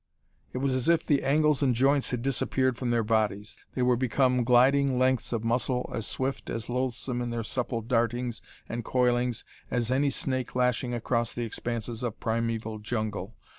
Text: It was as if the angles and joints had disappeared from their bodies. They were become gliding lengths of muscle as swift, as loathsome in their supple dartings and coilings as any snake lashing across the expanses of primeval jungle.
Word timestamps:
It 0.51 0.57
was 0.57 0.73
as 0.73 0.89
if 0.89 1.05
the 1.05 1.23
angles 1.23 1.61
and 1.61 1.75
joints 1.75 2.09
had 2.09 2.23
disappeared 2.23 2.75
from 2.75 2.89
their 2.89 3.03
bodies. 3.03 3.59
They 3.75 3.83
were 3.83 3.95
become 3.95 4.43
gliding 4.43 4.97
lengths 4.97 5.31
of 5.31 5.43
muscle 5.43 5.91
as 5.93 6.07
swift, 6.07 6.49
as 6.49 6.71
loathsome 6.71 7.21
in 7.21 7.29
their 7.29 7.43
supple 7.43 7.81
dartings 7.83 8.41
and 8.67 8.83
coilings 8.83 9.43
as 9.69 9.91
any 9.91 10.09
snake 10.09 10.55
lashing 10.55 10.95
across 10.95 11.33
the 11.35 11.43
expanses 11.45 12.01
of 12.01 12.19
primeval 12.19 12.79
jungle. 12.79 13.35